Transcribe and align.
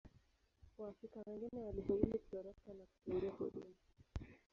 Waafrika 0.79 1.19
wengine 1.27 1.61
walifaulu 1.61 2.05
kutoroka 2.07 2.67
na 2.73 2.85
kukimbia 2.85 3.31
porini. 3.31 3.75